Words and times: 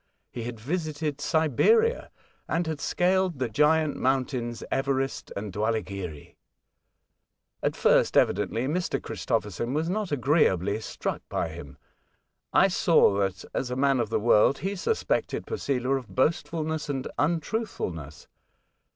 He 0.31 0.45
had 0.45 0.59
visited 0.59 1.21
Siberia, 1.21 2.09
and 2.47 2.65
had 2.65 2.81
scaled 2.81 3.37
the 3.37 3.47
giant 3.47 3.97
moun 3.97 4.25
/ 4.25 4.25
tains 4.25 4.63
Everest 4.71 5.31
andDwahghiri. 5.37 6.37
At 7.61 7.75
first, 7.75 8.17
evidently,! 8.17 8.65
Mr. 8.67 8.99
Christophers 8.99 9.61
on 9.61 9.75
was 9.75 9.91
not 9.91 10.11
agreeably 10.11 10.79
strucl 10.79 11.21
by 11.29 11.49
him. 11.49 11.77
I 12.51 12.67
saw 12.67 13.13
that, 13.19 13.45
as 13.53 13.69
a 13.69 13.75
man 13.75 13.99
of 13.99 14.09
the 14.09 14.19
world, 14.19 14.61
h< 14.63 14.75
suspected 14.79 15.45
Posela 15.45 15.95
of 15.99 16.07
boastfulness 16.15 16.89
and 16.89 17.07
untruth, 17.19 17.69
fulness. 17.69 18.27